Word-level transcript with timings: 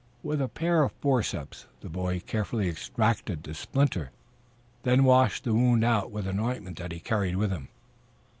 With 0.23 0.41
a 0.41 0.47
pair 0.47 0.81
of 0.81 0.93
forceps 0.93 1.67
the 1.81 1.87
boy 1.87 2.21
carefully 2.21 2.67
extracted 2.67 3.43
the 3.43 3.53
splinter, 3.53 4.09
then 4.81 5.03
washed 5.03 5.43
the 5.43 5.53
wound 5.53 5.83
out 5.83 6.09
with 6.09 6.25
an 6.25 6.39
ointment 6.39 6.79
that 6.79 6.91
he 6.91 6.99
carried 6.99 7.35
with 7.35 7.51
him. 7.51 7.67